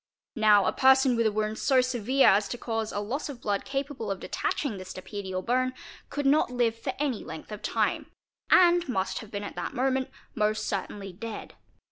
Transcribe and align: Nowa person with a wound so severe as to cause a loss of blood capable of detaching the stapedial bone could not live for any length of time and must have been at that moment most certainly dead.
Nowa 0.35 0.71
person 0.73 1.15
with 1.15 1.27
a 1.27 1.31
wound 1.31 1.59
so 1.59 1.79
severe 1.79 2.25
as 2.29 2.47
to 2.47 2.57
cause 2.57 2.91
a 2.91 2.99
loss 2.99 3.29
of 3.29 3.39
blood 3.39 3.63
capable 3.65 4.09
of 4.09 4.19
detaching 4.19 4.77
the 4.77 4.83
stapedial 4.83 5.45
bone 5.45 5.73
could 6.09 6.25
not 6.25 6.49
live 6.49 6.75
for 6.75 6.93
any 6.97 7.23
length 7.23 7.51
of 7.51 7.61
time 7.61 8.09
and 8.49 8.89
must 8.89 9.19
have 9.19 9.29
been 9.29 9.43
at 9.43 9.53
that 9.53 9.75
moment 9.75 10.09
most 10.33 10.65
certainly 10.67 11.13
dead. 11.13 11.53